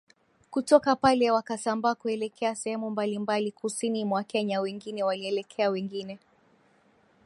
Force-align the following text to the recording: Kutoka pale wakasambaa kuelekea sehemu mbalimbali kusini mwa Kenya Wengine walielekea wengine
Kutoka 0.51 0.95
pale 0.95 1.31
wakasambaa 1.31 1.95
kuelekea 1.95 2.55
sehemu 2.55 2.89
mbalimbali 2.89 3.51
kusini 3.51 4.05
mwa 4.05 4.23
Kenya 4.23 4.61
Wengine 4.61 5.03
walielekea 5.03 5.69
wengine 5.69 6.19